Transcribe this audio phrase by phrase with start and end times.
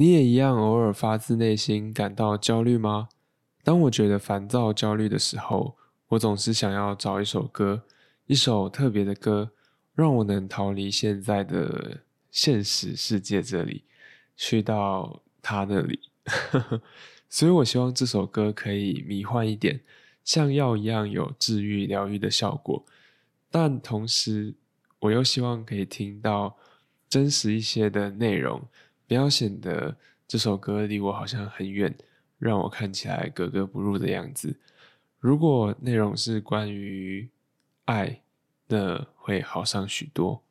[0.00, 3.10] 你也一样偶尔发自内心感到焦虑吗？
[3.62, 5.76] 当我觉得烦躁、焦虑的时候，
[6.08, 7.82] 我总是想要找一首歌，
[8.24, 9.50] 一首特别的歌，
[9.94, 12.00] 让我能逃离现在的
[12.30, 13.84] 现实世界这里，
[14.38, 16.00] 去到他那里。
[17.28, 19.82] 所以我希望这首歌可以迷幻一点，
[20.24, 22.86] 像药一样有治愈、疗愈的效果。
[23.50, 24.54] 但同时，
[25.00, 26.56] 我又希望可以听到
[27.06, 28.66] 真实一些的内容，
[29.10, 29.96] 不要显得
[30.28, 31.92] 这首歌离我好像很远，
[32.38, 34.54] 让我看起来格格不入的样子。
[35.18, 37.28] 如果内容是关于
[37.86, 38.20] 爱，
[38.68, 40.44] 那会好上许多。